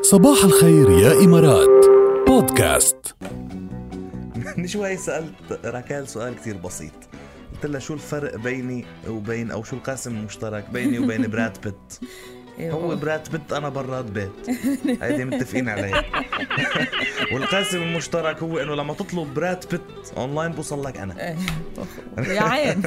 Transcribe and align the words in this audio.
صباح 0.00 0.44
الخير 0.44 0.90
يا 0.90 1.12
إمارات. 1.12 1.86
بودكاست. 2.26 3.14
من 4.56 4.66
شوي 4.72 4.96
سألت 4.96 5.60
راكال 5.64 6.08
سؤال 6.08 6.36
كتير 6.36 6.56
بسيط. 6.56 6.92
قلت 7.54 7.66
لها 7.66 7.80
شو 7.80 7.94
الفرق 7.94 8.36
بيني 8.36 8.84
وبين 9.08 9.50
أو 9.50 9.62
شو 9.64 9.76
القاسم 9.76 10.10
المشترك 10.16 10.64
بيني 10.72 10.98
وبين 10.98 11.26
براد 11.30 11.58
بيت؟ 11.64 12.10
هو 12.72 12.96
براد 12.96 13.30
بيت 13.32 13.52
أنا 13.52 13.68
براد 13.68 14.12
بيت. 14.12 14.50
هيدي 15.02 15.24
متفقين 15.24 15.68
عليها 15.68 16.04
والقاسم 17.32 17.82
المشترك 17.82 18.42
هو 18.42 18.58
إنه 18.58 18.74
لما 18.74 18.94
تطلب 18.94 19.34
براد 19.34 19.64
بيت 19.70 19.80
أونلاين 20.16 20.52
بوصل 20.52 20.84
لك 20.84 20.96
أنا. 20.96 21.28
إيه. 21.28 21.36
يا 22.18 22.42
عين. 22.42 22.82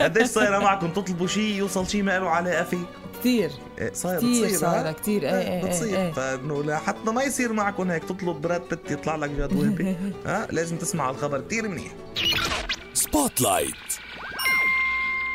قديش 0.00 0.26
صايرة 0.26 0.58
معكم؟ 0.58 0.88
تطلبوا 0.88 1.26
شيء 1.26 1.54
يوصل 1.54 1.88
شيء 1.88 2.02
ما 2.02 2.18
له 2.18 2.28
علاقه 2.30 2.64
فيه 2.64 2.84
كثير 3.20 3.50
إيه، 3.78 3.92
صاير 3.94 4.16
بتصير 4.18 4.48
صايرة 4.58 4.88
ها؟ 4.88 4.92
كتير. 4.92 5.22
إيه 5.22 5.30
إيه، 5.30 5.48
إيه 5.60 5.64
بتصير. 5.64 5.96
إيه. 5.98 6.12
فإنه 6.12 6.62
لحتى 6.64 7.10
ما 7.10 7.22
يصير 7.22 7.52
معكم 7.52 7.90
هيك 7.90 8.04
تطلب 8.04 8.40
براد 8.40 8.62
بيت 8.70 8.90
يطلع 8.90 9.16
لك 9.16 9.30
جاد 9.30 9.52
وهبي 9.52 9.96
ها 10.26 10.46
لازم 10.50 10.76
تسمع 10.76 11.10
الخبر 11.10 11.40
كتير 11.40 11.68
منيح. 11.68 11.92
Spotlight 12.94 13.68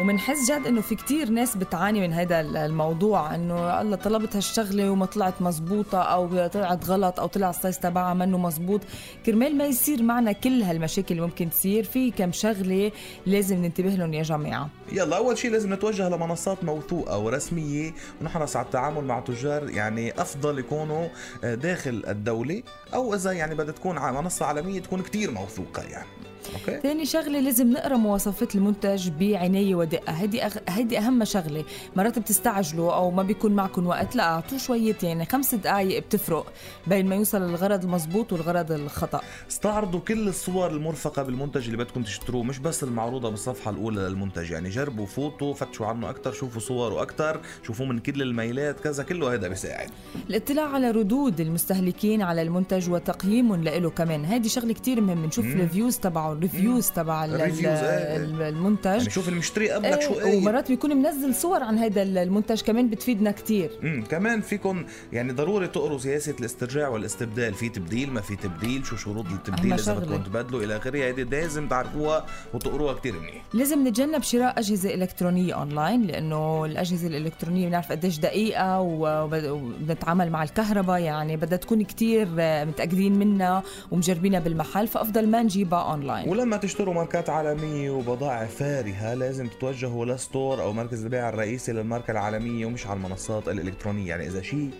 ومنحس 0.00 0.50
جد 0.50 0.66
إنه 0.66 0.80
في 0.80 0.94
كتير 0.94 1.30
ناس 1.30 1.56
بتعاني 1.56 2.00
من 2.00 2.12
هذا 2.12 2.40
الموضوع 2.40 3.34
إنه 3.34 3.80
الله 3.80 3.96
طلبت 3.96 4.36
هالشغلة 4.36 4.90
وما 4.90 5.06
طلعت 5.06 5.42
مزبوطة 5.42 5.98
أو 5.98 6.46
طلعت 6.46 6.84
غلط 6.84 7.20
أو 7.20 7.26
طلع 7.26 7.50
ال 7.50 7.56
size 7.56 7.78
تبعها 7.78 8.14
منه 8.14 8.38
مزبوط. 8.38 8.80
كرمال 9.26 9.56
ما 9.58 9.64
يصير 9.66 10.02
معنا 10.02 10.32
كل 10.32 10.62
هالمشاكل 10.62 11.14
اللي 11.14 11.26
ممكن 11.26 11.50
تصير 11.50 11.84
في 11.84 12.10
كم 12.10 12.32
شغلة 12.32 12.92
لازم 13.26 13.56
ننتبه 13.56 13.88
لهم 13.88 14.14
يا 14.14 14.22
جماعة. 14.22 14.68
يلا 14.92 15.16
أول 15.16 15.38
شيء 15.38 15.50
لازم 15.50 15.72
نتوجه 15.72 16.08
لمنصات 16.08 16.64
موثوقة 16.64 17.18
ورسمية 17.18 17.92
ونحرص 18.20 18.56
على 18.56 18.66
التعامل 18.66 19.04
مع 19.04 19.20
تجار 19.20 19.70
يعني 19.70 20.20
أفضل 20.20 20.58
يكونوا 20.58 21.08
آه، 21.44 21.54
داخل 21.54 22.02
الدولة 22.08 22.62
أو 22.94 23.14
إذا 23.14 23.32
يعني 23.32 23.54
بدها 23.54 23.72
تكون 23.72 23.96
منصة 23.96 24.46
عالمية 24.46 24.80
تكون 24.80 25.02
كتير 25.02 25.30
موثوقة 25.30 25.82
يعني. 25.82 26.06
أوكي؟ 26.54 26.80
ثاني 26.80 27.04
شغلة 27.06 27.40
لازم 27.40 27.72
نقرأ 27.72 27.96
مواصفات 27.96 28.54
المنتج 28.54 29.08
بعنايه 29.08 29.74
ودقة. 29.86 30.12
هيدي 30.12 30.46
أغ... 30.46 30.56
هيدي 30.68 30.98
أهم 30.98 31.24
شغلة. 31.24 31.64
مرات 31.96 32.18
بتستعجلوا 32.18 32.94
أو 32.94 33.10
ما 33.10 33.22
بيكون 33.22 33.52
معكم 33.52 33.86
وقت. 33.86 34.16
لا 34.16 34.22
اعطوه 34.22 34.58
شوية 34.58 34.96
يعني 35.02 35.24
خمس 35.24 35.54
دقائق 35.54 35.98
بتفرق 36.02 36.52
بين 36.86 37.06
ما 37.06 37.14
يوصل 37.14 37.42
الغرض 37.42 37.84
المزبوط 37.84 38.32
والغرض 38.32 38.72
الخطأ. 38.72 39.20
استعرضوا 39.50 40.00
كل 40.00 40.28
الصور 40.28 40.70
المرفقة 40.70 41.22
بالمنتج 41.22 41.64
اللي 41.64 41.76
بدكم 41.76 42.02
تشتروه 42.02 42.42
مش 42.42 42.58
بس 42.58 42.82
المعروضة 42.82 43.30
بالصفحة 43.30 43.70
الأولى 43.70 44.00
للمنتج. 44.00 44.50
يعني 44.50 44.68
جربوا 44.68 45.06
فوتوا 45.06 45.54
فتشوا 45.54 45.86
عنه 45.86 46.10
أكثر 46.10 46.32
شوفوا 46.32 46.60
صوره 46.60 47.02
أكثر 47.02 47.40
شوفوا 47.66 47.86
من 47.86 47.98
كل 47.98 48.22
الميلات 48.22 48.80
كذا 48.80 49.02
كله 49.02 49.34
هذا 49.34 49.48
بيساعد. 49.48 49.90
الاطلاع 50.30 50.68
على 50.68 50.90
ردود 50.90 51.40
المستهلكين 51.40 52.22
على 52.22 52.42
المنتج 52.42 52.90
وتقييم 52.90 53.54
له 53.54 53.90
كمان. 53.90 54.24
هذه 54.24 54.46
شغلة 54.46 54.72
كتير 54.72 55.00
مهمة. 55.00 55.26
نشوف. 55.26 55.44
ال 55.46 55.53
reviews 55.53 55.98
تبعه 55.98 56.32
ال 56.32 56.39
reviews 56.39 56.90
تبع 56.90 57.24
ال- 57.24 57.34
ال 57.34 57.38
reviews، 57.38 57.66
ال-. 57.66 58.42
ال- 58.42 58.42
المنتج. 58.42 58.86
يعني 58.86 59.10
شوف 59.10 59.28
المشتري 59.28 59.75
قبلك 59.76 60.00
شو 60.02 60.14
قايل 60.14 60.36
ومرات 60.42 60.68
بيكون 60.68 60.96
منزل 60.96 61.34
صور 61.34 61.62
عن 61.62 61.78
هذا 61.78 62.02
المنتج 62.02 62.60
كمان 62.62 62.88
بتفيدنا 62.90 63.30
كتير. 63.30 63.70
امم 63.82 64.04
كمان 64.04 64.40
فيكم 64.40 64.84
يعني 65.12 65.32
ضروري 65.32 65.68
تقروا 65.68 65.98
سياسه 65.98 66.34
الاسترجاع 66.40 66.88
والاستبدال. 66.88 67.54
في 67.54 67.68
تبديل 67.68 68.10
ما 68.12 68.20
في 68.20 68.36
تبديل 68.36 68.86
شو 68.86 68.96
شروط 68.96 69.26
التبديل؟ 69.26 69.72
إذا. 69.72 69.94
بدكم 69.94 70.16
تبدلوا 70.22 70.62
إلى 70.62 70.76
آخره 70.76 70.98
هيدي 70.98 71.24
لازم 71.24 71.68
تعرفوها 71.68 72.26
وتقروها 72.54 72.94
كتير 72.94 73.12
منيح. 73.20 73.42
لازم 73.54 73.88
نتجنب 73.88 74.22
شراء 74.22 74.58
أجهزة 74.58 74.94
إلكترونية 74.94 75.54
أونلاين 75.54 76.02
لأنه 76.02 76.64
الأجهزة 76.64 77.06
الإلكترونية 77.06 77.68
بنعرف 77.68 77.92
قديش 77.92 78.18
دقيقة 78.18 78.80
وب- 78.80 79.44
وبنتعامل 79.44 80.30
مع 80.30 80.42
الكهرباء 80.42 81.00
يعني 81.00 81.36
بدها 81.36 81.58
تكون 81.58 81.82
كتير 81.84 82.28
آه، 82.38 82.64
متأكدين 82.64 83.18
منها 83.18 83.62
ومجربينها 83.90 84.40
بالمحل 84.40 84.86
فأفضل 84.88 85.28
ما 85.28 85.42
نجيبها 85.42 85.78
أونلاين. 85.92 86.28
ولما 86.28 86.56
تشتروا 86.56 86.94
ماركات 86.94 87.30
عالمية 87.30 87.90
وبضائع 87.90 88.46
فارهة 88.46 89.14
لازم 89.14 89.46
تتوجهوا 89.66 90.06
ل 90.06 90.15
store 90.15 90.62
أو 90.62 90.72
مركز 90.72 91.04
البيع 91.04 91.28
الرئيسي 91.28 91.72
للماركة 91.72 92.10
العالمية 92.10 92.66
ومش 92.66 92.86
على 92.86 92.96
المنصات 92.96 93.48
الإلكترونية. 93.48 94.08
يعني 94.08 94.26
إذا 94.26 94.42
شيء 94.42 94.70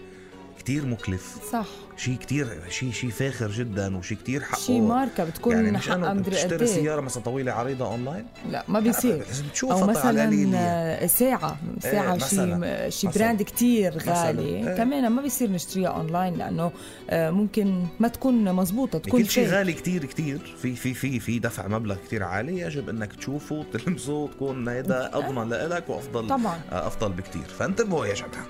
كتير 0.58 0.86
مكلف 0.86 1.36
صح 1.52 1.66
شيء 1.96 2.16
كتير 2.16 2.62
شيء 2.68 2.92
شيء 2.92 3.10
فاخر 3.10 3.50
جدا 3.50 3.96
وشيء 3.96 4.18
كتير 4.18 4.42
حقه 4.42 4.58
شي 4.60 4.80
ماركة 4.80 5.24
بتكون 5.24 5.54
يعني 5.56 5.70
مش 5.70 5.88
حقها 5.88 5.94
أنا 5.94 6.12
مدري 6.14 6.34
تشتري 6.36 6.54
قد 6.56 6.62
إيه. 6.62 6.68
سيارة 6.68 7.00
مثلا 7.00 7.22
طويلة 7.22 7.52
عريضة 7.52 7.86
أونلاين 7.86 8.26
لا 8.50 8.64
ما 8.68 8.80
بيصير 8.80 9.16
لازم 9.16 9.44
أو 9.44 9.50
تشوفها 9.50 9.86
مثلا 9.86 10.22
قليل 10.26 10.52
آه، 10.54 11.06
ساعة 11.06 11.56
إيه، 11.84 12.18
شي 12.18 12.24
مثلاً. 12.24 12.90
شي 12.90 13.06
مثلاً. 13.06 13.22
brand 13.22 13.42
كتير. 13.42 13.98
غالي 13.98 14.42
إيه. 14.42 14.76
كمان 14.76 15.08
ما 15.12 15.22
بيصير 15.22 15.50
نشتريها 15.50 15.88
أونلاين 15.88 16.34
لأنه 16.34 16.72
آه، 17.10 17.30
ممكن 17.30 17.84
ما 18.00 18.08
تكون 18.08 18.52
مزبوطة 18.52 18.98
تكون 18.98 19.22
كل 19.22 19.30
شيء. 19.30 19.48
غالي 19.48 19.72
كتير 19.72 20.04
كتير 20.04 20.56
في 20.62 20.74
في 20.76 20.94
في 20.94 21.20
في 21.20 21.38
دفع 21.38 21.68
مبلغ 21.68 21.96
كتير 22.06 22.22
عالي 22.22 22.60
يجب 22.60 22.88
إنك 22.88 23.12
تشوفه 23.12 23.54
وتلمسه 23.54 24.12
وتكون 24.12 24.68
هيدا 24.68 25.16
أضمن 25.18 25.48
لك 25.48 25.84
وأفضل 25.88 26.28
طبعا 26.28 26.60
آه، 26.72 26.86
أفضل 26.86 27.12
بكتير 27.12 27.44
فانتبهوا 27.58 28.06
يا 28.06 28.14
جماعة 28.14 28.46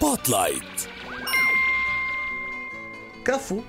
Spotlight 0.00 0.88
Cafu. 3.24 3.60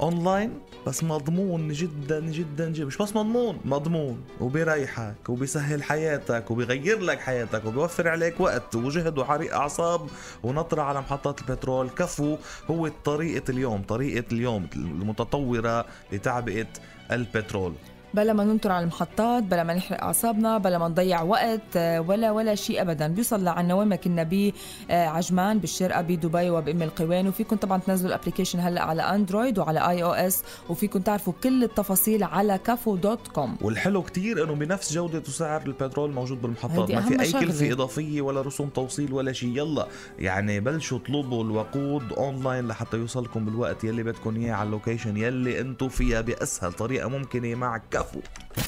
online 0.00 0.58
بس 0.86 1.04
مضمون 1.04 1.68
جدا 1.68 2.20
جدا 2.20 2.70
جدا. 2.70 2.84
مش 2.84 2.96
بس 2.96 3.16
مضمون 3.16 3.60
مضمون. 3.64 4.24
وبيريحك 4.40 5.28
وبيسهل 5.28 5.82
حياتك 5.82 6.50
وبيغير 6.50 7.00
لك 7.00 7.20
حياتك 7.20 7.64
وبيوفر 7.64 8.08
عليك 8.08 8.40
وقت 8.40 8.74
وجهد 8.74 9.18
وحريق 9.18 9.54
أعصاب. 9.54 10.08
ونطرة 10.42 10.82
على 10.82 11.00
محطات 11.00 11.40
البترول. 11.40 11.88
Cafu 11.88 12.36
هو 12.70 12.88
طريقة 13.04 13.50
اليوم 13.50 13.82
طريقة 13.82 14.24
اليوم 14.32 14.68
المتطورة 14.76 15.86
لتعبئة 16.12 16.68
البترول. 17.12 17.74
بلا 18.16 18.32
ما 18.32 18.44
ننطر 18.44 18.72
على 18.72 18.82
المحطات 18.82 19.42
بلا 19.42 19.64
ما 19.64 19.74
نحرق 19.74 20.02
أعصابنا 20.02 20.58
بلا 20.58 20.78
ما 20.78 20.88
نضيع 20.88 21.22
وقت 21.22 21.60
آه، 21.76 22.00
ولا 22.00 22.30
ولا 22.30 22.54
شيء 22.54 22.82
ابدا. 22.82 23.06
بيوصل 23.08 23.44
لعنا 23.44 23.74
وين 23.74 23.88
ما 23.88 23.96
كنا 23.96 24.22
بيه 24.22 24.52
آه، 24.90 25.06
عجمان 25.06 25.58
بالشارقة 25.58 26.00
بدبي 26.02 26.50
وبأم 26.50 26.82
القيوين 26.82 27.28
وفيكم 27.28 27.56
طبعا 27.56 27.78
تنزلوا 27.78 28.14
ال 28.14 28.18
application 28.18 28.60
هلأ 28.60 28.82
على 28.82 29.02
Android 29.02 29.58
وعلى 29.58 29.90
iOS. 29.90 30.42
وفيكم 30.68 31.00
تعرفوا 31.00 31.32
كل 31.42 31.64
التفاصيل 31.64 32.22
على 32.24 32.58
Cafu 32.58 32.96
dot 32.96 33.28
com. 33.28 33.56
والحلو 33.60 34.02
كتير 34.02 34.44
إنه 34.44 34.54
بنفس 34.54 34.92
جودة 34.92 35.22
وسعر 35.28 35.62
البترول 35.66 36.10
موجود 36.12 36.42
بالمحطات. 36.42 36.90
ما 36.90 37.00
في 37.00 37.20
أي 37.20 37.26
شغلة. 37.26 37.44
كلفة 37.44 37.72
إضافية 37.72 38.20
ولا 38.20 38.40
رسوم 38.40 38.68
توصيل 38.68 39.12
ولا 39.12 39.32
شيء. 39.32 39.56
يلا 39.56 39.86
يعني 40.18 40.60
بلشوا 40.60 40.98
اطلبوا 40.98 41.44
الوقود 41.44 42.12
اونلاين 42.12 42.68
لحتى 42.68 42.96
يوصلكم 42.96 43.44
بالوقت 43.44 43.84
يلي 43.84 44.02
بدكم 44.02 44.36
إياه 44.36 44.54
على 44.54 44.66
ال 44.66 44.72
location 44.72 45.16
يلي 45.16 45.60
أنتم 45.60 45.88
فيها 45.88 46.20
بأسهل 46.20 46.72
طريقة 46.72 47.08
ممكنة 47.08 47.54
مع 47.54 47.80
Cafu. 47.90 48.66